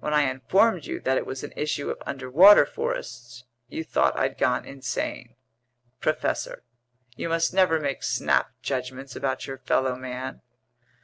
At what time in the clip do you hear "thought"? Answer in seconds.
3.84-4.18